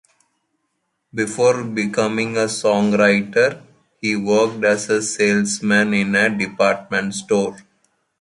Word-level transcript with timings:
Before 1.13 1.63
becoming 1.63 2.35
a 2.35 2.45
songwriter, 2.47 3.61
he 3.99 4.15
worked 4.15 4.63
as 4.65 4.89
a 4.89 4.99
salesman 4.99 5.93
in 5.93 6.15
a 6.15 6.27
department 6.35 7.13
store. 7.13 7.57